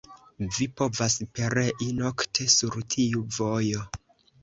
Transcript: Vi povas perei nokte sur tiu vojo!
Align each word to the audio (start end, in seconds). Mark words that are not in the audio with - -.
Vi 0.55 0.67
povas 0.81 1.17
perei 1.41 1.91
nokte 2.01 2.51
sur 2.57 2.83
tiu 2.97 3.25
vojo! 3.41 3.89